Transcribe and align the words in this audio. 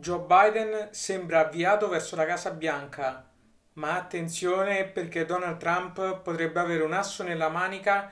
Joe 0.00 0.20
Biden 0.20 0.88
sembra 0.92 1.40
avviato 1.40 1.88
verso 1.88 2.14
la 2.14 2.24
Casa 2.24 2.50
Bianca, 2.52 3.28
ma 3.74 3.96
attenzione 3.96 4.84
perché 4.84 5.26
Donald 5.26 5.58
Trump 5.58 6.20
potrebbe 6.20 6.60
avere 6.60 6.84
un 6.84 6.92
asso 6.92 7.24
nella 7.24 7.48
manica 7.48 8.10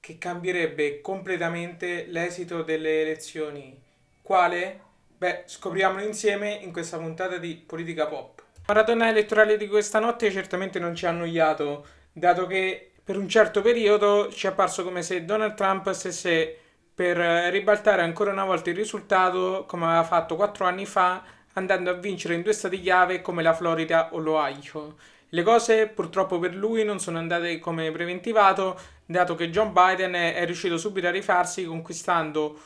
che 0.00 0.18
cambierebbe 0.18 1.00
completamente 1.00 2.04
l'esito 2.08 2.62
delle 2.62 3.00
elezioni. 3.00 3.80
Quale? 4.20 4.80
Beh, 5.16 5.44
scopriamolo 5.46 6.04
insieme 6.04 6.52
in 6.52 6.72
questa 6.72 6.98
puntata 6.98 7.38
di 7.38 7.54
Politica 7.54 8.06
Pop. 8.06 8.42
La 8.66 8.74
maratona 8.74 9.08
elettorale 9.08 9.56
di 9.56 9.66
questa 9.66 9.98
notte 9.98 10.30
certamente 10.30 10.78
non 10.78 10.94
ci 10.94 11.06
ha 11.06 11.08
annoiato, 11.08 11.86
dato 12.12 12.46
che 12.46 12.92
per 13.02 13.16
un 13.16 13.28
certo 13.28 13.62
periodo 13.62 14.30
ci 14.30 14.46
è 14.46 14.50
apparso 14.50 14.84
come 14.84 15.02
se 15.02 15.24
Donald 15.24 15.54
Trump 15.54 15.90
stesse 15.92 16.58
per 16.94 17.20
eh, 17.20 17.50
ribaltare 17.50 18.02
ancora 18.02 18.30
una 18.30 18.44
volta 18.44 18.70
il 18.70 18.76
risultato 18.76 19.64
come 19.66 19.86
aveva 19.86 20.04
fatto 20.04 20.36
quattro 20.36 20.64
anni 20.64 20.86
fa 20.86 21.22
andando 21.54 21.90
a 21.90 21.94
vincere 21.94 22.34
in 22.34 22.42
due 22.42 22.52
stati 22.52 22.80
chiave 22.80 23.20
come 23.20 23.42
la 23.42 23.54
Florida 23.54 24.10
o 24.12 24.18
l'Ohio. 24.18 24.96
Le 25.28 25.42
cose 25.42 25.88
purtroppo 25.88 26.38
per 26.38 26.54
lui 26.54 26.84
non 26.84 27.00
sono 27.00 27.18
andate 27.18 27.58
come 27.58 27.90
preventivato, 27.90 28.78
dato 29.04 29.34
che 29.34 29.50
John 29.50 29.72
Biden 29.72 30.12
è 30.12 30.44
riuscito 30.44 30.78
subito 30.78 31.08
a 31.08 31.10
rifarsi 31.10 31.64
conquistando 31.64 32.56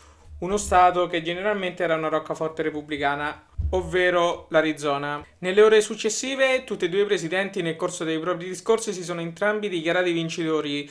uno 0.41 0.56
stato 0.56 1.06
che 1.06 1.23
generalmente 1.23 1.83
era 1.83 1.97
una 1.97 2.09
roccaforte 2.09 2.62
repubblicana, 2.62 3.47
ovvero 3.70 4.47
l'Arizona. 4.51 5.25
Nelle 5.39 5.62
ore 5.62 5.81
successive 5.81 6.65
tutti 6.65 6.84
e 6.84 6.89
due 6.89 7.03
i 7.03 7.06
presidenti 7.06 7.62
nel 7.62 7.77
corso 7.77 8.05
dei 8.05 8.20
propri 8.20 8.48
discorsi 8.48 8.92
si 8.92 9.03
sono 9.03 9.20
entrambi 9.20 9.69
dichiarati 9.69 10.12
vincitori 10.12 10.89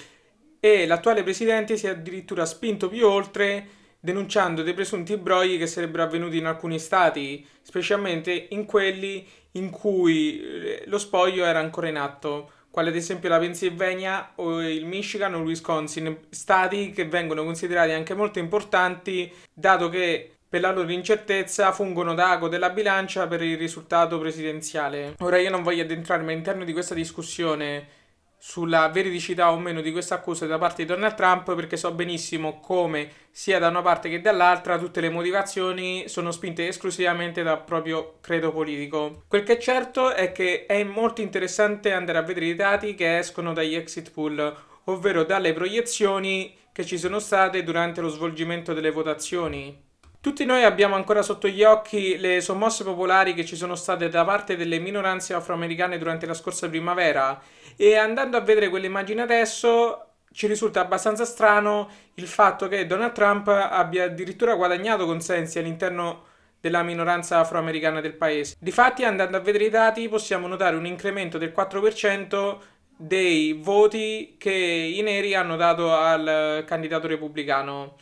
e 0.59 0.85
l'attuale 0.85 1.23
presidente 1.23 1.77
si 1.77 1.87
è 1.87 1.91
addirittura 1.91 2.45
spinto 2.45 2.89
più 2.89 3.07
oltre 3.07 3.75
denunciando 3.99 4.63
dei 4.63 4.73
presunti 4.73 5.17
brogli 5.17 5.57
che 5.57 5.67
sarebbero 5.67 6.03
avvenuti 6.03 6.37
in 6.37 6.45
alcuni 6.45 6.79
stati, 6.79 7.45
specialmente 7.61 8.47
in 8.51 8.65
quelli 8.65 9.27
in 9.53 9.69
cui 9.69 10.39
eh, 10.39 10.83
lo 10.85 10.97
spoglio 10.97 11.43
era 11.43 11.59
ancora 11.59 11.89
in 11.89 11.97
atto, 11.97 12.51
quale 12.69 12.89
ad 12.89 12.95
esempio 12.95 13.27
la 13.27 13.39
Pennsylvania 13.39 14.33
o 14.35 14.61
il 14.61 14.85
Michigan 14.85 15.33
o 15.33 15.39
il 15.39 15.45
Wisconsin, 15.45 16.17
stati 16.29 16.91
che 16.91 17.05
vengono 17.05 17.43
considerati 17.43 17.91
anche 17.91 18.13
molto 18.13 18.39
importanti 18.39 19.31
dato 19.51 19.89
che 19.89 20.31
per 20.49 20.61
la 20.61 20.71
loro 20.71 20.91
incertezza 20.91 21.71
fungono 21.73 22.13
da 22.13 22.31
ago 22.31 22.47
della 22.47 22.69
bilancia 22.69 23.27
per 23.27 23.41
il 23.41 23.57
risultato 23.57 24.17
presidenziale. 24.19 25.15
Ora 25.19 25.37
io 25.37 25.49
non 25.49 25.63
voglio 25.63 25.83
addentrarmi 25.83 26.31
all'interno 26.31 26.63
di 26.63 26.71
questa 26.71 26.93
discussione 26.93 27.96
sulla 28.37 28.87
veridicità 28.89 29.51
o 29.51 29.57
meno 29.57 29.81
di 29.81 29.91
questa 29.91 30.15
accusa 30.15 30.45
da 30.45 30.57
parte 30.57 30.83
di 30.83 30.87
Donald 30.87 31.15
Trump 31.15 31.55
perché 31.55 31.75
so 31.75 31.91
benissimo 31.91 32.59
come 32.59 33.09
sia 33.31 33.57
da 33.57 33.67
una 33.67 33.81
parte 33.81 34.09
che 34.09 34.21
dall'altra 34.21 34.77
tutte 34.77 35.01
le 35.01 35.09
motivazioni 35.09 36.07
sono 36.07 36.31
spinte 36.31 36.67
esclusivamente 36.67 37.41
dal 37.41 37.63
proprio 37.63 38.17
credo 38.21 38.51
politico. 38.51 39.23
Quel 39.27 39.43
che 39.43 39.53
è 39.53 39.57
certo 39.57 40.13
è 40.13 40.31
che 40.31 40.65
è 40.65 40.83
molto 40.83 41.21
interessante 41.21 41.91
andare 41.91 42.19
a 42.19 42.23
vedere 42.23 42.45
i 42.45 42.55
dati 42.55 42.93
che 42.93 43.17
escono 43.17 43.53
dagli 43.53 43.75
exit 43.75 44.11
poll, 44.11 44.55
ovvero 44.85 45.23
dalle 45.23 45.53
proiezioni 45.53 46.55
che 46.71 46.85
ci 46.85 46.97
sono 46.97 47.19
state 47.19 47.63
durante 47.63 48.01
lo 48.01 48.09
svolgimento 48.09 48.73
delle 48.73 48.91
votazioni. 48.91 49.86
Tutti 50.27 50.43
noi 50.43 50.65
abbiamo 50.65 50.95
ancora 50.95 51.21
sotto 51.21 51.47
gli 51.47 51.63
occhi 51.63 52.17
le 52.17 52.41
sommosse 52.41 52.83
popolari 52.83 53.33
che 53.33 53.45
ci 53.45 53.55
sono 53.55 53.75
state 53.75 54.09
da 54.09 54.25
parte 54.25 54.57
delle 54.57 54.77
minoranze 54.77 55.33
afroamericane 55.33 55.97
durante 55.97 56.25
la 56.25 56.33
scorsa 56.33 56.67
primavera 56.67 57.41
e 57.77 57.95
andando 57.95 58.35
a 58.35 58.41
vedere 58.41 58.67
quelle 58.67 58.87
immagini 58.87 59.21
adesso 59.21 60.15
ci 60.33 60.47
risulta 60.47 60.81
abbastanza 60.81 61.23
strano 61.23 61.89
il 62.15 62.27
fatto 62.27 62.67
che 62.67 62.85
Donald 62.85 63.13
Trump 63.13 63.47
abbia 63.47 64.03
addirittura 64.03 64.55
guadagnato 64.55 65.05
consensi 65.05 65.59
all'interno 65.59 66.25
della 66.59 66.83
minoranza 66.83 67.39
afroamericana 67.39 68.01
del 68.01 68.15
paese. 68.15 68.57
Difatti, 68.59 69.05
andando 69.05 69.37
a 69.37 69.39
vedere 69.39 69.63
i 69.63 69.69
dati, 69.69 70.09
possiamo 70.09 70.45
notare 70.47 70.75
un 70.75 70.85
incremento 70.85 71.37
del 71.37 71.53
4% 71.55 72.57
dei 72.97 73.53
voti 73.53 74.35
che 74.37 74.51
i 74.51 75.01
neri 75.01 75.35
hanno 75.35 75.55
dato 75.55 75.95
al 75.95 76.65
candidato 76.67 77.07
repubblicano. 77.07 77.95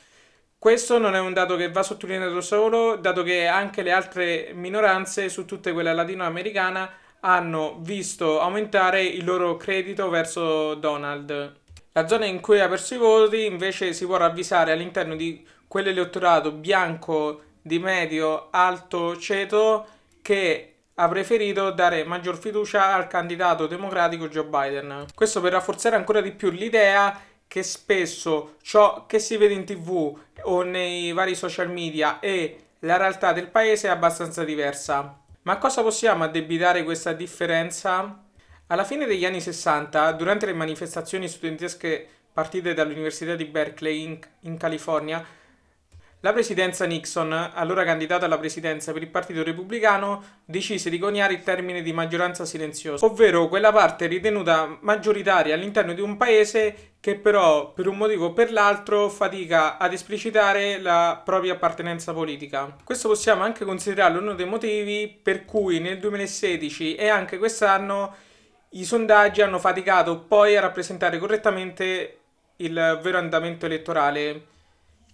Questo 0.58 0.98
non 0.98 1.14
è 1.16 1.20
un 1.20 1.34
dato 1.34 1.56
che 1.56 1.70
va 1.70 1.84
sottolineato 1.84 2.42
solo, 2.42 2.96
dato 2.96 3.22
che 3.22 3.46
anche 3.46 3.84
le 3.84 3.92
altre 3.92 4.52
minoranze, 4.54 5.30
su 5.30 5.46
tutte 5.46 5.74
quelle 5.74 5.94
latinoamericane, 5.94 6.90
hanno 7.20 7.78
visto 7.82 8.40
aumentare 8.40 9.04
il 9.04 9.24
loro 9.24 9.58
credito 9.58 10.10
verso 10.10 10.74
Donald. 10.76 11.60
La 11.92 12.08
zona 12.08 12.26
in 12.26 12.42
cui 12.42 12.60
ha 12.60 12.68
perso 12.68 12.96
i 12.96 12.98
voti 12.98 13.46
invece 13.46 13.94
si 13.94 14.06
può 14.06 14.18
ravvisare 14.18 14.72
all'interno 14.72 15.16
di 15.16 15.46
quell'elettorato 15.68 16.52
bianco 16.52 17.42
di 17.62 17.80
medio 17.80 18.48
alto 18.52 19.18
ceto 19.18 19.88
che 20.22 20.76
ha 20.96 21.08
preferito 21.08 21.72
dare 21.72 22.04
maggior 22.04 22.38
fiducia 22.38 22.94
al 22.94 23.08
candidato 23.08 23.68
democratico 23.68 24.30
Joe 24.30 24.46
Biden. 24.46 25.06
Questo 25.14 25.42
per 25.42 25.54
rafforzare 25.54 25.96
ancora 25.96 26.22
di 26.22 26.32
più 26.32 26.50
l'idea 26.52 27.20
che 27.48 27.64
spesso 27.64 28.56
ciò 28.62 29.06
che 29.06 29.20
si 29.20 29.38
vede 29.38 29.54
in 29.54 29.66
tv 29.66 30.18
o 30.44 30.62
nei 30.64 31.12
vari 31.14 31.36
social 31.36 31.70
media 31.70 32.20
e 32.20 32.60
la 32.80 32.98
realtà 32.98 33.34
del 33.34 33.48
paese 33.50 33.88
è 33.88 33.92
abbastanza 33.92 34.44
diversa. 34.44 35.20
Ma 35.44 35.54
a 35.54 35.58
cosa 35.58 35.82
possiamo 35.82 36.24
addebitare 36.24 36.84
questa 36.84 37.14
differenza? 37.14 38.24
Alla 38.68 38.84
fine 38.84 39.06
degli 39.06 39.26
anni 39.26 39.42
60, 39.42 40.12
durante 40.14 40.46
le 40.46 40.54
manifestazioni 40.54 41.28
studentesche 41.28 42.08
partite 42.34 42.74
dall'Università 42.74 43.36
di 43.36 43.46
Berkeley 43.46 44.04
in, 44.04 44.20
in 44.42 44.58
California, 44.58 45.24
la 46.22 46.34
presidenza 46.34 46.86
Nixon, 46.86 47.52
allora 47.54 47.84
candidata 47.84 48.26
alla 48.26 48.40
presidenza 48.40 48.92
per 48.92 49.04
il 49.04 49.10
Partito 49.10 49.44
Repubblicano, 49.44 50.42
decise 50.44 50.90
di 50.90 50.98
coniare 50.98 51.34
il 51.34 51.44
termine 51.44 51.84
di 51.84 51.94
maggioranza 51.94 52.46
silenziosa, 52.46 53.06
ovvero 53.06 53.48
quella 53.48 53.72
parte 53.72 54.08
ritenuta 54.08 54.78
maggioritaria 54.82 55.54
all'interno 55.54 55.94
di 55.94 56.02
un 56.02 56.18
paese 56.18 56.94
che 57.00 57.16
però 57.16 57.74
per 57.74 57.88
un 57.88 57.98
motivo 57.98 58.26
o 58.26 58.34
per 58.34 58.52
l'altro 58.52 59.10
fatica 59.10 59.78
ad 59.78 59.94
esplicitare 59.94 60.80
la 60.80 61.22
propria 61.24 61.54
appartenenza 61.54 62.12
politica. 62.14 62.76
Questo 62.84 63.08
possiamo 63.08 63.44
anche 63.44 63.64
considerarlo 63.64 64.20
uno 64.20 64.34
dei 64.34 64.48
motivi 64.48 65.08
per 65.22 65.46
cui 65.46 65.80
nel 65.80 66.00
2016 66.00 66.96
e 66.96 67.08
anche 67.08 67.38
quest'anno 67.38 68.16
i 68.70 68.84
sondaggi 68.84 69.42
hanno 69.42 69.60
faticato 69.60 70.22
poi 70.22 70.58
a 70.58 70.62
rappresentare 70.62 71.20
correttamente 71.20 72.20
il 72.58 73.00
vero 73.02 73.20
andamento 73.20 73.68
elettorale. 73.68 74.54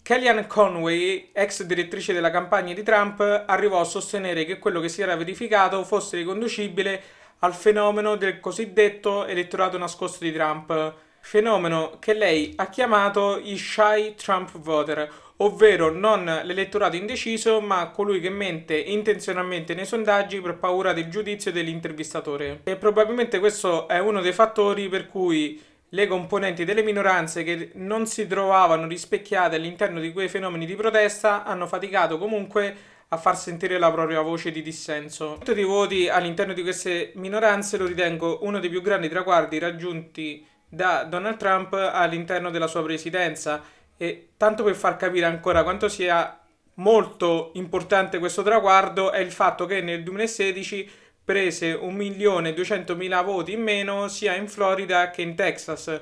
Kellyanne 0.04 0.48
Conway, 0.48 1.30
ex 1.32 1.64
direttrice 1.64 2.12
della 2.12 2.32
campagna 2.32 2.74
di 2.74 2.82
Trump, 2.82 3.20
arrivò 3.46 3.80
a 3.80 3.86
sostenere 3.86 4.46
che 4.46 4.58
quello 4.58 4.80
che 4.80 4.90
si 4.90 5.02
era 5.02 5.16
verificato 5.16 5.84
fosse 5.84 6.18
riconducibile 6.18 7.02
al 7.40 7.54
fenomeno 7.54 8.16
del 8.16 8.40
cosiddetto 8.40 9.26
elettorato 9.26 9.78
nascosto 9.78 10.24
di 10.24 10.34
Trump, 10.34 10.94
fenomeno 11.20 11.98
che 12.00 12.14
lei 12.14 12.52
ha 12.56 12.68
chiamato 12.70 13.40
i 13.42 13.56
shy 13.58 14.16
Trump 14.16 14.58
voter, 14.58 15.08
ovvero 15.38 15.92
non 15.92 16.26
l'elettorato 16.44 16.96
indeciso, 16.96 17.62
ma 17.62 17.90
colui 17.90 18.20
che 18.20 18.30
mente 18.32 18.76
intenzionalmente 18.76 19.76
nei 19.76 19.86
sondaggi 19.86 20.42
per 20.42 20.58
paura 20.58 20.94
del 20.94 21.10
giudizio 21.10 21.52
dell'intervistatore. 21.52 22.62
E 22.64 22.76
probabilmente 22.76 23.40
questo 23.40 23.88
è 23.88 24.00
uno 24.00 24.22
dei 24.22 24.34
fattori 24.34 24.90
per 24.90 25.08
cui 25.08 25.62
le 25.94 26.08
componenti 26.08 26.64
delle 26.64 26.84
minoranze 26.84 27.44
che 27.44 27.72
non 27.74 28.06
si 28.06 28.26
trovavano 28.26 28.88
rispecchiate 28.88 29.58
all'interno 29.58 30.00
di 30.00 30.14
quei 30.14 30.30
fenomeni 30.30 30.66
di 30.66 30.76
protesta 30.76 31.44
hanno 31.44 31.68
faticato 31.68 32.18
comunque 32.18 32.76
a 33.10 33.18
far 33.18 33.38
sentire 33.38 33.78
la 33.78 33.92
propria 33.92 34.22
voce 34.22 34.52
di 34.52 34.62
dissenso. 34.62 35.38
Il 35.46 35.54
di 35.54 35.64
voti 35.64 36.08
all'interno 36.08 36.54
di 36.54 36.62
queste 36.62 37.12
minoranze 37.16 37.78
lo 37.78 37.86
ritengo 37.86 38.40
uno 38.44 38.60
dei 38.60 38.70
più 38.70 38.82
grandi 38.82 39.10
traguardi 39.10 39.60
raggiunti 39.60 40.48
da 40.66 41.04
Donald 41.04 41.36
Trump 41.36 41.74
all'interno 41.74 42.52
della 42.52 42.68
sua 42.68 42.84
presidenza 42.84 43.62
e 43.98 44.30
tanto 44.38 44.64
per 44.64 44.76
far 44.76 44.96
capire 44.96 45.26
ancora 45.26 45.64
quanto 45.64 45.90
sia 45.90 46.40
molto 46.76 47.52
importante 47.56 48.18
questo 48.18 48.44
traguardo 48.44 49.12
è 49.12 49.20
il 49.20 49.32
fatto 49.34 49.66
che 49.66 49.82
nel 49.82 50.04
2016 50.04 50.90
prese 51.24 51.76
1.200.000 51.76 53.24
voti 53.24 53.54
in 53.54 53.62
meno 53.62 54.08
sia 54.08 54.36
in 54.36 54.48
Florida 54.48 55.10
che 55.10 55.22
in 55.22 55.36
Texas, 55.36 56.00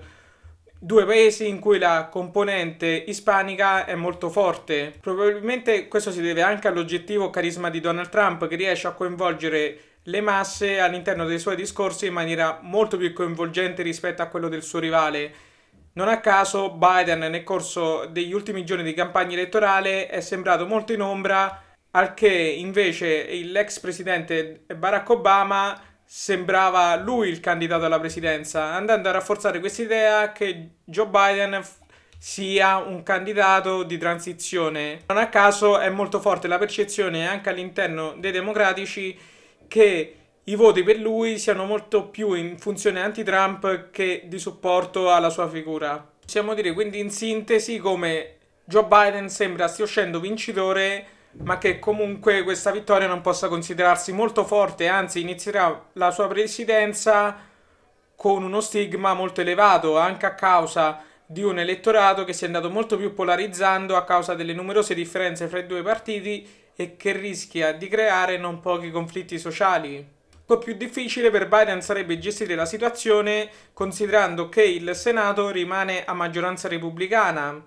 due 0.80 1.06
paesi 1.06 1.48
in 1.48 1.60
cui 1.60 1.78
la 1.78 2.08
componente 2.10 2.88
ispanica 2.88 3.86
è 3.86 3.96
molto 3.96 4.30
forte. 4.30 4.94
Probabilmente 5.00 5.88
questo 5.88 6.12
si 6.12 6.22
deve 6.22 6.42
anche 6.42 6.68
all'oggettivo 6.68 7.30
carisma 7.30 7.70
di 7.70 7.82
Donald 7.82 8.10
Trump 8.10 8.48
che 8.48 8.56
riesce 8.56 8.88
a 8.88 8.94
coinvolgere 8.94 9.80
le 10.04 10.22
masse 10.22 10.80
all'interno 10.80 11.26
dei 11.26 11.38
suoi 11.38 11.56
discorsi 11.56 12.08
in 12.08 12.14
maniera 12.14 12.60
molto 12.62 12.98
più 12.98 13.12
coinvolgente 13.14 13.84
rispetto 13.84 14.22
a 14.22 14.28
quello 14.28 14.48
del 14.48 14.64
suo 14.64 14.80
rivale. 14.80 15.48
Non 15.94 16.08
a 16.08 16.20
caso 16.22 16.72
Biden 16.72 17.20
nel 17.20 17.44
corso 17.44 18.06
degli 18.06 18.32
ultimi 18.32 18.64
giorni 18.64 18.84
di 18.84 18.94
campagna 18.94 19.34
elettorale 19.34 20.08
è 20.08 20.22
sembrato 20.22 20.66
molto 20.66 20.94
in 20.94 21.02
ombra 21.02 21.62
al 21.92 22.14
che 22.14 22.28
invece 22.28 23.28
l'ex 23.44 23.80
presidente 23.80 24.64
Barack 24.76 25.10
Obama 25.10 25.82
sembrava 26.06 26.96
lui 26.96 27.30
il 27.30 27.40
candidato 27.40 27.86
alla 27.86 28.00
presidenza, 28.00 28.74
andando 28.74 29.10
a 29.10 29.14
rafforzare 29.14 29.60
questa 29.60 29.84
idea 29.84 30.32
che 30.32 30.70
Joe 30.84 31.08
Biden 31.08 31.62
sia 32.18 32.78
un 32.78 33.04
candidato 33.04 33.84
di 33.84 33.98
transizione. 33.98 35.04
Non 35.08 35.18
a 35.18 35.30
caso 35.30 35.78
è 35.80 35.90
molto 35.90 36.20
forte 36.20 36.48
la 36.48 36.58
percezione 36.58 37.28
anche 37.28 37.50
all'interno 37.50 38.16
dei 38.18 38.32
democratici 38.32 39.18
che 39.68 40.16
i 40.44 40.56
voti 40.56 40.84
per 40.84 40.98
lui 40.98 41.38
siano 41.38 41.66
molto 41.66 42.08
più 42.08 42.34
in 42.34 42.58
funzione 42.58 43.02
anti-Trump 43.02 43.92
che 43.92 44.24
di 44.26 44.40
supporto 44.40 45.12
alla 45.12 45.30
sua 45.30 45.48
figura. 45.48 46.06
Possiamo 46.20 46.54
dire 46.56 46.74
quindi 46.74 47.00
in 47.00 47.12
sintesi 47.12 47.78
come 47.78 48.38
Joe 48.66 48.86
Biden 48.86 49.30
sembra 49.30 49.68
stia 49.68 49.86
uscendo 49.86 50.20
vincitore, 50.20 51.06
ma 51.44 51.58
che 51.58 51.80
comunque 51.80 52.44
questa 52.44 52.72
vittoria 52.72 53.08
non 53.08 53.22
possa 53.22 53.48
considerarsi 53.48 54.12
molto 54.12 54.46
forte, 54.46 54.88
anzi 54.88 55.22
inizierà 55.22 55.88
la 55.94 56.12
sua 56.12 56.28
presidenza 56.28 57.48
con 58.16 58.44
uno 58.44 58.60
stigma 58.60 59.14
molto 59.14 59.42
elevato, 59.42 59.98
anche 59.98 60.26
a 60.26 60.36
causa 60.36 61.04
di 61.26 61.44
un 61.44 61.60
elettorato 61.60 62.24
che 62.24 62.34
si 62.34 62.44
è 62.44 62.48
andato 62.48 62.70
molto 62.70 62.98
più 62.98 63.14
polarizzando 63.14 63.96
a 63.96 64.04
causa 64.04 64.34
delle 64.34 64.54
numerose 64.54 64.96
differenze 64.96 65.48
fra 65.48 65.60
i 65.60 65.68
due 65.68 65.84
partiti 65.84 66.48
e 66.76 66.98
che 66.98 67.12
rischia 67.12 67.72
di 67.72 67.88
creare 67.88 68.38
non 68.38 68.60
pochi 68.60 68.90
conflitti 68.90 69.38
sociali. 69.38 69.98
Un 69.98 70.46
po' 70.46 70.58
più 70.58 70.74
difficile 70.74 71.30
per 71.30 71.48
Biden 71.48 71.82
sarebbe 71.84 72.18
gestire 72.18 72.56
la 72.56 72.66
situazione 72.66 73.50
considerando 73.74 74.50
che 74.50 74.64
il 74.64 74.96
Senato 74.96 75.52
rimane 75.52 76.04
a 76.04 76.14
maggioranza 76.14 76.68
repubblicana 76.68 77.64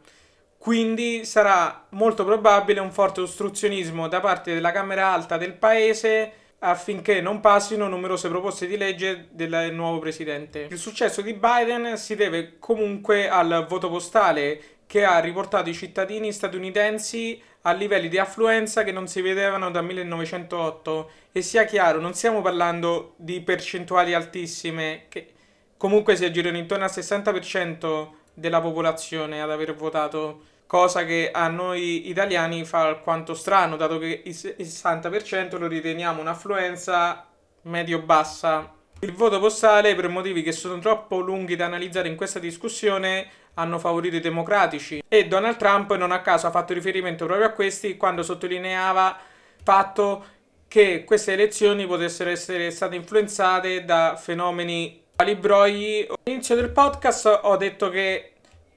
quindi 0.63 1.25
sarà 1.25 1.87
molto 1.89 2.25
probabile 2.25 2.79
un 2.79 2.93
forte 2.93 3.21
ostruzionismo 3.21 4.07
da 4.07 4.21
parte 4.21 4.55
della 4.55 4.71
Camera 4.71 5.09
Alta 5.09 5.37
del 5.37 5.55
paese 5.55 6.33
affinché 6.61 7.21
non 7.21 7.41
passino 7.41 7.89
numerose 7.89 8.29
proposte 8.29 8.69
di 8.69 8.77
legge 8.77 9.27
del 9.33 9.71
nuovo 9.73 9.99
presidente. 9.99 10.69
Il 10.71 10.79
successo 10.79 11.21
di 11.21 11.33
Biden 11.33 11.97
si 11.99 12.15
deve 12.15 12.61
comunque 12.61 13.29
al 13.29 13.67
voto 13.69 13.91
postale 13.91 14.61
che 14.87 15.05
ha 15.05 15.19
riportato 15.19 15.69
i 15.69 15.75
cittadini 15.75 16.31
statunitensi 16.31 17.43
a 17.63 17.73
livelli 17.73 18.09
di 18.09 18.19
affluenza 18.19 18.85
che 18.85 18.93
non 18.93 19.09
si 19.09 19.21
vedevano 19.21 19.69
dal 19.69 19.85
1908 19.85 21.11
e 21.33 21.43
sia 21.43 21.65
chiaro, 21.65 21.99
non 21.99 22.15
stiamo 22.15 22.41
parlando 22.41 23.15
di 23.17 23.41
percentuali 23.41 24.15
altissime 24.15 25.07
che 25.09 25.27
comunque 25.77 26.15
si 26.15 26.25
aggirano 26.25 26.57
intorno 26.57 26.85
al 26.85 26.91
60% 26.95 28.11
della 28.33 28.61
popolazione 28.61 29.43
ad 29.43 29.51
aver 29.51 29.75
votato 29.75 30.51
cosa 30.73 31.05
che 31.05 31.31
a 31.31 31.49
noi 31.49 32.09
italiani 32.09 32.65
fa 32.65 32.87
alquanto 32.87 33.35
strano, 33.35 33.77
dato 33.77 33.99
che 33.99 34.23
il 34.25 34.35
60% 34.35 35.59
lo 35.59 35.67
riteniamo 35.67 36.23
un'affluenza 36.23 37.27
medio-bassa. 37.65 38.73
Il 39.01 39.13
voto 39.13 39.39
postale, 39.39 39.95
per 39.95 40.09
motivi 40.09 40.43
che 40.43 40.53
sono 40.53 40.79
troppo 40.79 41.19
lunghi 41.19 41.57
da 41.57 41.67
analizzare 41.67 42.09
in 42.09 42.17
questa 42.17 42.39
discussione, 42.39 43.29
hanno 43.55 43.79
favorito 43.79 44.17
i 44.17 44.21
democratici 44.21 45.03
e 45.07 45.29
Donald 45.29 45.59
Trump 45.59 45.95
non 45.95 46.11
a 46.11 46.23
caso 46.23 46.47
ha 46.47 46.51
fatto 46.51 46.73
riferimento 46.73 47.27
proprio 47.27 47.49
a 47.49 47.51
questi 47.51 47.99
quando 47.99 48.23
sottolineava 48.23 49.19
il 49.59 49.63
fatto 49.63 50.25
che 50.69 51.05
queste 51.05 51.35
elezioni 51.35 51.87
potessero 51.87 52.31
essere 52.31 52.71
state 52.71 52.97
influenzate 52.97 53.85
da 53.85 54.17
fenomeni 54.17 55.03
quali 55.17 55.35
brogli. 55.35 56.07
All'inizio 56.25 56.55
del 56.55 56.71
podcast 56.71 57.41
ho 57.43 57.57
detto 57.59 57.91
che 57.91 58.32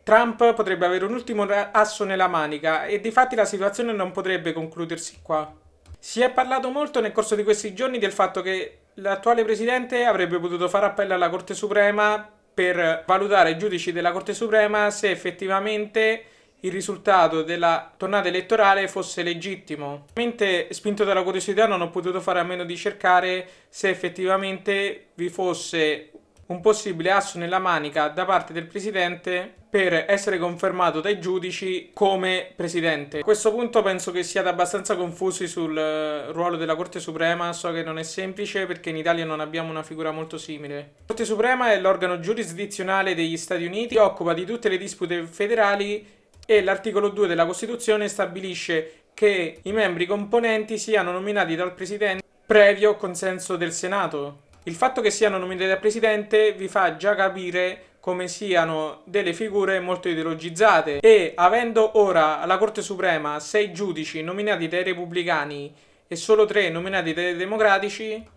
Trump 0.06 0.54
potrebbe 0.54 0.86
avere 0.86 1.04
un 1.04 1.14
ultimo 1.16 1.48
asso 1.72 2.04
nella 2.04 2.28
manica 2.28 2.86
e 2.86 3.02
di 3.02 3.10
fatti 3.10 3.34
la 3.34 3.44
situazione 3.44 3.92
non 3.92 4.12
potrebbe 4.12 4.54
concludersi 4.54 5.18
qua. 5.24 5.52
Si 5.98 6.22
è 6.22 6.30
parlato 6.30 6.70
molto 6.70 7.02
nel 7.02 7.12
corso 7.12 7.34
di 7.34 7.44
questi 7.44 7.74
giorni 7.74 7.98
del 7.98 8.12
fatto 8.12 8.44
che 8.44 8.82
l'attuale 8.94 9.44
presidente 9.44 10.06
avrebbe 10.06 10.38
potuto 10.38 10.70
fare 10.70 10.86
appello 10.86 11.16
alla 11.16 11.30
Corte 11.30 11.56
Suprema 11.56 12.30
per 12.54 13.04
valutare 13.08 13.50
i 13.50 13.58
giudici 13.58 13.92
della 13.92 14.12
Corte 14.12 14.36
Suprema 14.36 14.92
se 14.92 15.10
effettivamente 15.10 16.26
il 16.60 16.72
risultato 16.72 17.42
della 17.42 17.92
tornata 17.98 18.28
elettorale 18.28 18.88
fosse 18.88 19.24
legittimo. 19.24 20.06
Ovviamente, 20.12 20.68
spinto 20.70 21.04
dalla 21.04 21.24
curiosità, 21.24 21.66
non 21.66 21.82
ho 21.82 21.90
potuto 21.90 22.22
fare 22.22 22.40
a 22.40 22.44
meno 22.44 22.64
di 22.64 22.78
cercare 22.78 23.50
se 23.70 23.90
effettivamente 23.90 25.08
vi 25.16 25.30
fosse 25.30 26.12
un 26.48 26.62
possibile 26.62 27.12
asso 27.12 27.38
nella 27.38 27.60
manica 27.60 28.08
da 28.10 28.26
parte 28.26 28.54
del 28.54 28.66
presidente 28.66 29.52
per 29.70 30.06
essere 30.08 30.38
confermato 30.38 31.02
dai 31.02 31.20
giudici 31.20 31.90
come 31.94 32.52
presidente. 32.56 33.20
A 33.20 33.24
questo 33.24 33.52
punto 33.52 33.82
penso 33.82 34.12
che 34.12 34.24
siate 34.24 34.48
abbastanza 34.48 34.96
confusi 34.96 35.48
sul 35.48 35.78
eh, 35.78 36.32
ruolo 36.32 36.56
della 36.56 36.76
Corte 36.76 37.00
Suprema, 37.00 37.52
so 37.52 37.72
che 37.72 37.84
non 37.84 37.98
è 38.00 38.04
semplice 38.04 38.66
perché 38.68 38.90
in 38.90 38.98
Italia 38.98 39.26
non 39.26 39.40
abbiamo 39.40 39.70
una 39.70 39.84
figura 39.84 40.12
molto 40.12 40.38
simile. 40.38 40.76
La 40.76 41.04
Corte 41.08 41.26
Suprema 41.26 41.72
è 41.72 41.80
l'organo 41.80 42.20
giurisdizionale 42.20 43.16
degli 43.16 43.38
Stati 43.38 43.66
Uniti, 43.66 43.98
occupa 43.98 44.34
di 44.34 44.46
tutte 44.46 44.70
le 44.70 44.78
dispute 44.78 45.24
federali 45.24 46.08
e 46.46 46.64
l'articolo 46.64 47.10
2 47.10 47.28
della 47.28 47.46
Costituzione 47.46 48.08
stabilisce 48.08 49.04
che 49.14 49.60
i 49.62 49.72
membri 49.72 50.06
componenti 50.06 50.78
siano 50.78 51.12
nominati 51.12 51.56
dal 51.56 51.74
presidente 51.74 52.24
previo 52.46 52.96
consenso 52.96 53.56
del 53.56 53.72
Senato. 53.74 54.44
Il 54.68 54.74
fatto 54.74 55.00
che 55.00 55.12
siano 55.12 55.38
nominati 55.38 55.68
dal 55.68 55.78
presidente 55.78 56.54
vi 56.54 56.68
fa 56.68 56.96
già 56.96 57.14
capire 57.14 57.98
come 58.00 58.28
siano 58.28 59.02
delle 59.04 59.32
figure 59.32 59.80
molto 59.80 60.10
ideologizzate. 60.10 61.02
E 61.02 61.34
avendo 61.36 62.00
ora 62.00 62.40
alla 62.40 62.58
Corte 62.58 62.82
Suprema 62.82 63.40
sei 63.40 63.72
giudici 63.72 64.24
nominati 64.24 64.68
dai 64.68 64.82
repubblicani 64.82 65.72
e 66.08 66.16
solo 66.16 66.46
tre 66.46 66.70
nominati 66.70 67.14
dai 67.14 67.36
democratici, 67.36 68.28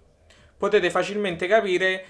potete 0.58 0.90
facilmente 0.90 1.46
capire 1.46 2.04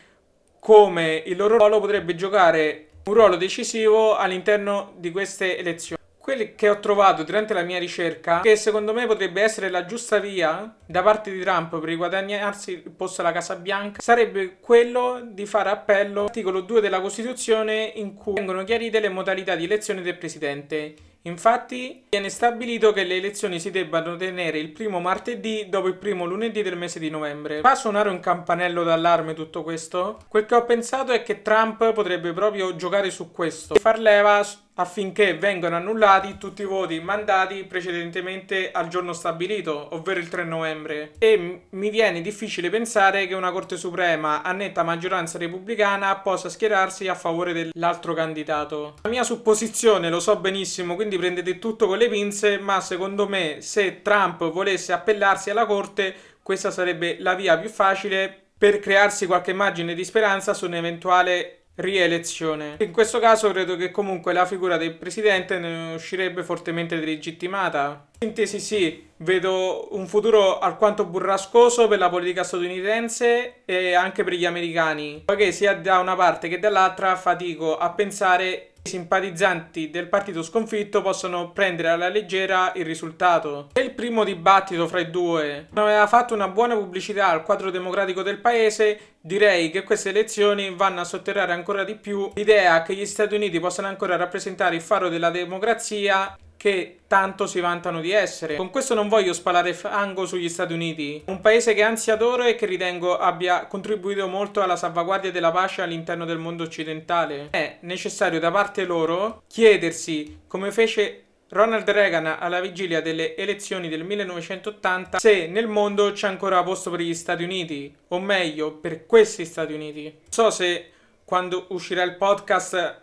come 0.59 1.23
il 1.25 1.37
loro 1.37 1.57
ruolo 1.57 1.79
potrebbe 1.79 2.17
giocare 2.17 2.89
un 3.05 3.15
ruolo 3.15 3.37
decisivo 3.37 4.17
all'interno 4.17 4.95
di 4.97 5.13
queste 5.13 5.57
elezioni 5.57 5.98
quelli 6.29 6.55
che 6.55 6.69
ho 6.69 6.79
trovato 6.79 7.23
durante 7.23 7.55
la 7.55 7.63
mia 7.63 7.79
ricerca, 7.79 8.41
che 8.41 8.55
secondo 8.55 8.93
me 8.93 9.07
potrebbe 9.07 9.41
essere 9.41 9.71
la 9.71 9.87
giusta 9.87 10.19
via 10.19 10.77
da 10.85 11.03
parte 11.03 11.31
di 11.31 11.41
Trump 11.41 11.71
per 11.79 11.89
riguadagnarsi 11.89 12.73
il 12.85 12.91
posto 12.91 13.23
alla 13.23 13.33
Casa 13.33 13.57
Bianca, 13.57 14.03
sarebbe 14.03 14.59
quello 14.61 15.27
di 15.27 15.47
fare 15.47 15.71
appello 15.71 16.21
all'articolo 16.21 16.61
2 16.61 16.83
della 16.83 17.01
Costituzione 17.01 17.93
in 17.95 18.13
cui 18.13 18.35
vengono 18.35 18.63
chiarite 18.65 19.01
le 19.01 19.09
modalità 19.09 19.55
di 19.55 19.65
elezione 19.65 20.03
del 20.03 20.19
Presidente. 20.19 20.95
Infatti 21.23 22.05
viene 22.09 22.29
stabilito 22.31 22.93
che 22.93 23.05
le 23.05 23.17
elezioni 23.17 23.61
si 23.61 23.71
debbano 23.71 24.17
tenere 24.17 24.59
il 24.59 24.71
primo 24.71 25.01
martedì 25.01 25.67
dopo 25.69 25.89
il 25.89 25.97
primo 25.97 26.25
lunedì 26.25 26.63
del 26.63 26.77
mese 26.77 26.99
di 26.99 27.11
novembre. 27.11 27.61
Fa 27.61 27.75
suonare 27.75 28.09
un 28.09 28.21
campanello 28.21 28.85
d'allarme 28.85 29.35
tutto 29.35 29.63
questo? 29.63 30.19
Quel 30.29 30.47
che 30.47 30.55
ho 30.55 30.65
pensato 30.65 31.13
è 31.13 31.23
che 31.23 31.43
Trump 31.43 31.93
potrebbe 31.93 32.33
proprio 32.33 32.77
giocare 32.77 33.11
su 33.11 33.33
questo, 33.33 33.75
far 33.75 33.99
leva 33.99 34.43
affinché 34.79 35.37
vengano 35.37 35.77
annullati 35.77 36.39
tutti 36.39 36.63
i 36.63 36.65
voti 36.65 37.01
mandati 37.01 37.65
precedentemente 37.65 38.71
al 38.71 38.89
giorno 38.89 39.13
stabilito, 39.13 39.89
ovvero 39.93 40.21
il 40.21 40.29
3 40.29 40.45
novembre. 40.45 41.13
E 41.19 41.63
mi 41.69 41.91
viene 41.91 42.21
difficile 42.21 42.71
pensare 42.71 43.27
che 43.27 43.35
una 43.35 43.51
Corte 43.51 43.77
Suprema 43.77 44.43
a 44.43 44.53
netta 44.53 44.85
maggioranza 44.85 45.37
repubblicana 45.37 46.15
possa 46.19 46.49
schierarsi 46.49 47.09
a 47.09 47.15
favore 47.15 47.53
dell'altro 47.53 48.15
candidato. 48.15 48.95
La 49.03 49.11
mia 49.11 49.25
supposizione 49.25 50.11
lo 50.11 50.21
so 50.21 50.37
benissimo, 50.37 50.95
quindi 50.95 51.08
prendete 51.17 51.59
tutto 51.59 51.87
con 51.87 51.97
le 51.97 52.09
pinze, 52.09 52.59
ma 52.59 52.81
secondo 52.81 53.27
me 53.27 53.59
se 53.61 54.03
Trump 54.03 54.51
volesse 54.51 54.93
appellarsi 54.93 55.51
alla 55.51 55.65
Corte, 55.65 56.15
questa 56.43 56.71
sarebbe 56.71 57.17
la 57.21 57.35
via 57.35 57.57
più 57.59 57.71
facile 57.71 58.43
per 58.59 58.81
crearsi 58.81 59.27
qualche 59.27 59.53
margine 59.53 59.95
di 59.95 60.05
speranza 60.05 60.53
su 60.53 60.67
un'eventuale 60.67 61.59
rielezione. 61.79 62.77
In 62.81 62.93
questo 62.93 63.19
caso 63.21 63.51
credo 63.51 63.77
che 63.77 63.91
comunque 63.91 64.33
la 64.33 64.47
figura 64.47 64.77
del 64.77 64.95
presidente 64.95 65.59
ne 65.59 65.95
uscirebbe 65.95 66.43
fortemente 66.43 66.99
delegittimata. 66.99 68.07
In 68.19 68.29
sintesi 68.29 68.59
sì, 68.59 69.07
vedo 69.19 69.89
un 69.93 70.07
futuro 70.09 70.59
alquanto 70.59 71.05
burrascoso 71.05 71.87
per 71.87 71.99
la 71.99 72.09
politica 72.09 72.43
statunitense 72.43 73.63
e 73.65 73.95
anche 73.95 74.25
per 74.25 74.33
gli 74.33 74.45
americani, 74.45 75.23
poiché 75.25 75.53
sia 75.53 75.75
da 75.75 75.99
una 75.99 76.17
parte 76.17 76.49
che 76.49 76.59
dall'altra 76.59 77.15
fatico 77.15 77.79
a 77.79 77.91
pensare 77.91 78.71
i 78.89 78.91
simpatizzanti 78.91 79.91
del 79.91 80.09
partito 80.09 80.43
sconfitto 80.43 81.03
possano 81.03 81.53
prendere 81.53 81.91
alla 81.91 82.09
leggera 82.09 82.73
il 82.75 82.87
risultato. 82.87 83.69
E 83.75 83.83
il 83.83 83.93
primo 83.93 84.25
dibattito 84.25 84.89
fra 84.89 85.01
i 85.01 85.11
due 85.11 85.69
non 85.73 85.85
aveva 85.85 86.07
fatto 86.07 86.33
una 86.35 86.49
buona 86.49 86.75
pubblicità 86.75 87.29
al 87.29 87.43
quadro 87.43 87.71
democratico 87.71 88.23
del 88.23 88.41
paese, 88.41 89.17
direi 89.21 89.71
che 89.71 89.83
queste 89.83 90.09
elezioni 90.09 90.75
vanno 90.75 91.01
a 91.01 91.05
sotterrare 91.05 91.53
ancora 91.53 91.85
di 91.85 91.97
più 91.97 92.31
l'idea 92.35 92.83
che 92.83 92.95
gli 92.95 93.05
Stati 93.05 93.35
Uniti 93.35 93.61
possano 93.61 93.89
ancora 93.89 94.17
rappresentare 94.17 94.75
il 94.75 94.81
faro 94.81 95.09
della 95.09 95.31
democrazia 95.31 96.37
che 96.59 96.99
tanto 97.07 97.47
si 97.47 97.61
vantano 97.61 98.03
di 98.03 98.11
essere. 98.11 98.57
Con 98.57 98.69
questo 98.69 98.93
non 98.93 99.09
voglio 99.09 99.33
spalare 99.33 99.73
fango 99.73 100.27
sugli 100.27 100.49
Stati 100.49 100.75
Uniti, 100.75 101.23
un 101.27 101.41
paese 101.41 101.73
che 101.73 101.83
anzi 101.83 102.11
adoro 102.11 102.43
e 102.43 102.57
che 102.57 102.67
ritengo 102.67 103.17
abbia 103.17 103.65
contribuito 103.67 104.27
molto 104.27 104.61
alla 104.61 104.77
salvaguardia 104.77 105.31
della 105.31 105.53
pace 105.53 105.81
all'interno 105.81 106.27
del 106.27 106.37
mondo 106.37 106.65
occidentale. 106.65 107.49
È 107.51 107.79
necessario 107.81 108.41
da 108.41 108.51
parte 108.51 108.85
loro 108.85 109.45
chiedersi, 109.47 110.41
come 110.49 110.73
fece 110.73 111.23
Ronald 111.51 111.89
Reagan 111.89 112.27
alla 112.27 112.61
vigilia 112.61 113.01
delle 113.01 113.35
elezioni 113.35 113.89
del 113.89 114.05
1980 114.05 115.19
se 115.19 115.47
nel 115.47 115.67
mondo 115.67 116.13
c'è 116.13 116.27
ancora 116.27 116.63
posto 116.63 116.91
per 116.91 117.01
gli 117.01 117.15
Stati 117.15 117.45
Uniti, 117.45 117.95
o 118.09 118.19
meglio, 118.19 118.73
per 118.73 119.07
questi 119.07 119.45
Stati 119.47 119.73
Uniti. 119.73 120.03
Non 120.03 120.13
so 120.29 120.51
se 120.51 120.91
quando 121.25 121.67
uscirà 121.69 122.03
il 122.03 122.17
podcast 122.17 123.01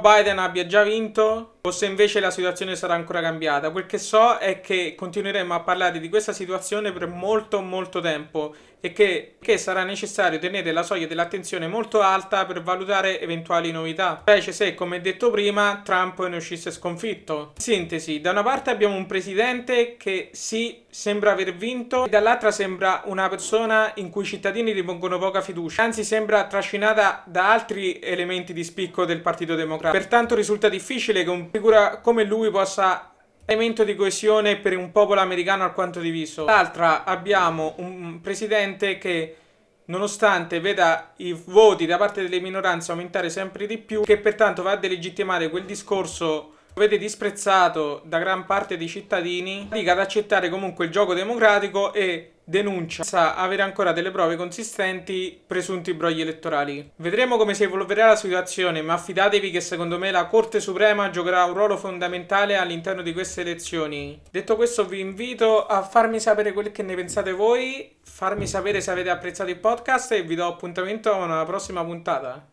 Biden 0.00 0.38
abbia 0.38 0.66
già 0.66 0.82
vinto 0.82 1.53
o 1.66 1.70
se 1.70 1.86
invece 1.86 2.20
la 2.20 2.30
situazione 2.30 2.76
sarà 2.76 2.92
ancora 2.92 3.22
cambiata. 3.22 3.70
Quel 3.70 3.86
che 3.86 3.96
so 3.96 4.36
è 4.36 4.60
che 4.60 4.94
continueremo 4.94 5.54
a 5.54 5.60
parlare 5.60 5.98
di 5.98 6.10
questa 6.10 6.34
situazione 6.34 6.92
per 6.92 7.06
molto 7.06 7.62
molto 7.62 8.00
tempo 8.00 8.54
e 8.84 8.92
che, 8.92 9.36
che 9.40 9.56
sarà 9.56 9.82
necessario 9.82 10.38
tenere 10.38 10.70
la 10.70 10.82
soglia 10.82 11.06
dell'attenzione 11.06 11.66
molto 11.66 12.02
alta 12.02 12.44
per 12.44 12.62
valutare 12.62 13.18
eventuali 13.18 13.72
novità, 13.72 14.18
specie 14.20 14.52
se, 14.52 14.74
come 14.74 15.00
detto 15.00 15.30
prima, 15.30 15.80
Trump 15.82 16.22
ne 16.26 16.36
uscisse 16.36 16.70
sconfitto. 16.70 17.52
In 17.56 17.62
sintesi, 17.62 18.20
da 18.20 18.32
una 18.32 18.42
parte 18.42 18.68
abbiamo 18.68 18.94
un 18.94 19.06
presidente 19.06 19.96
che 19.96 20.28
sì, 20.32 20.82
sembra 20.90 21.32
aver 21.32 21.54
vinto, 21.54 22.04
e 22.04 22.10
dall'altra 22.10 22.50
sembra 22.50 23.00
una 23.06 23.26
persona 23.30 23.90
in 23.94 24.10
cui 24.10 24.24
i 24.24 24.26
cittadini 24.26 24.72
ripongono 24.72 25.16
poca 25.16 25.40
fiducia, 25.40 25.82
anzi 25.82 26.04
sembra 26.04 26.46
trascinata 26.46 27.22
da 27.24 27.50
altri 27.50 28.00
elementi 28.00 28.52
di 28.52 28.64
spicco 28.64 29.06
del 29.06 29.22
Partito 29.22 29.54
Democratico. 29.54 29.98
Pertanto 29.98 30.34
risulta 30.34 30.68
difficile 30.68 31.24
che 31.24 31.30
un 31.30 31.50
figura 31.54 31.98
come 31.98 32.24
lui 32.24 32.50
possa 32.50 33.12
elemento 33.44 33.84
di 33.84 33.94
coesione 33.94 34.56
per 34.56 34.76
un 34.76 34.90
popolo 34.90 35.20
americano 35.20 35.62
alquanto 35.62 36.00
diviso. 36.00 36.46
Dall'altra 36.46 37.04
abbiamo 37.04 37.74
un 37.76 38.20
presidente 38.20 38.98
che 38.98 39.36
nonostante 39.84 40.58
veda 40.58 41.12
i 41.18 41.32
voti 41.32 41.86
da 41.86 41.96
parte 41.96 42.22
delle 42.22 42.40
minoranze 42.40 42.90
aumentare 42.90 43.30
sempre 43.30 43.66
di 43.66 43.78
più, 43.78 44.02
che 44.02 44.18
pertanto 44.18 44.64
va 44.64 44.72
a 44.72 44.76
delegittimare 44.76 45.48
quel 45.48 45.64
discorso 45.64 46.54
vede 46.74 46.98
disprezzato 46.98 48.02
da 48.04 48.18
gran 48.18 48.46
parte 48.46 48.76
dei 48.76 48.88
cittadini, 48.88 49.68
dica 49.70 49.92
ad 49.92 50.00
accettare 50.00 50.48
comunque 50.48 50.86
il 50.86 50.90
gioco 50.90 51.14
democratico 51.14 51.92
e 51.92 52.32
denuncia 52.44 53.02
sa 53.02 53.34
avere 53.34 53.62
ancora 53.62 53.92
delle 53.92 54.10
prove 54.10 54.36
consistenti 54.36 55.40
presunti 55.46 55.94
brogli 55.94 56.20
elettorali. 56.20 56.90
Vedremo 56.96 57.36
come 57.36 57.54
si 57.54 57.62
evolverà 57.62 58.08
la 58.08 58.16
situazione, 58.16 58.82
ma 58.82 58.98
fidatevi 58.98 59.50
che 59.50 59.60
secondo 59.60 59.98
me 59.98 60.10
la 60.10 60.26
Corte 60.26 60.60
Suprema 60.60 61.10
giocherà 61.10 61.44
un 61.44 61.54
ruolo 61.54 61.76
fondamentale 61.76 62.56
all'interno 62.56 63.02
di 63.02 63.12
queste 63.12 63.40
elezioni. 63.40 64.20
Detto 64.30 64.56
questo 64.56 64.84
vi 64.86 65.00
invito 65.00 65.66
a 65.66 65.82
farmi 65.82 66.20
sapere 66.20 66.52
quello 66.52 66.70
che 66.70 66.82
ne 66.82 66.94
pensate 66.94 67.32
voi, 67.32 67.96
farmi 68.02 68.46
sapere 68.46 68.80
se 68.80 68.90
avete 68.90 69.10
apprezzato 69.10 69.50
il 69.50 69.58
podcast 69.58 70.12
e 70.12 70.22
vi 70.22 70.34
do 70.34 70.46
appuntamento 70.46 71.12
a 71.12 71.16
una 71.16 71.44
prossima 71.44 71.84
puntata. 71.84 72.46